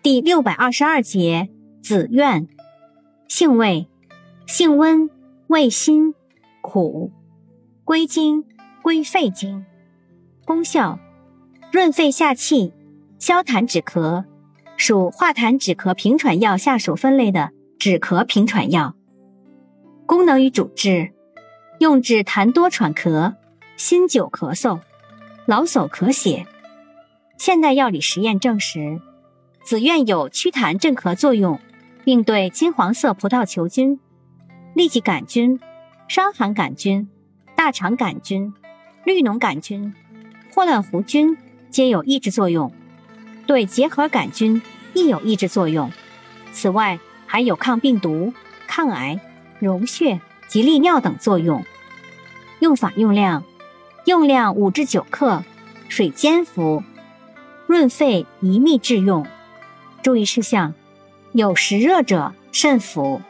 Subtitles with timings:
[0.00, 1.48] 第六百二十二节
[1.82, 2.46] 紫苑，
[3.26, 3.88] 性味，
[4.46, 5.10] 性温，
[5.48, 6.14] 味辛，
[6.60, 7.10] 苦，
[7.84, 8.44] 归经，
[8.80, 9.66] 归肺经。
[10.44, 11.00] 功效，
[11.72, 12.72] 润肺下气，
[13.18, 14.24] 消痰止咳，
[14.76, 18.94] 属化痰止咳平喘药下属分类的止咳平喘药。
[20.06, 21.10] 功能与主治，
[21.80, 23.34] 用治痰多喘咳、
[23.76, 24.78] 心久咳嗽、
[25.44, 26.46] 老嗽咳血。
[27.36, 29.00] 现代药理实验证实。
[29.68, 31.60] 紫苑有祛痰镇咳作用，
[32.02, 34.00] 并对金黄色葡萄球菌、
[34.74, 35.60] 痢疾杆菌、
[36.08, 37.06] 伤寒杆菌、
[37.54, 38.54] 大肠杆菌、
[39.04, 39.92] 绿脓杆菌、
[40.54, 41.36] 霍乱弧菌
[41.68, 42.72] 皆有抑制作用，
[43.46, 44.62] 对结核杆菌
[44.94, 45.92] 亦有抑制作用。
[46.50, 48.32] 此外，还有抗病毒、
[48.66, 49.20] 抗癌、
[49.58, 51.62] 溶血及利尿等作用。
[52.60, 53.44] 用法用量：
[54.06, 55.44] 用量五至九克，
[55.90, 56.82] 水煎服，
[57.66, 59.26] 润肺宜密制用。
[60.02, 60.74] 注意事项：
[61.32, 63.20] 有实热者慎服。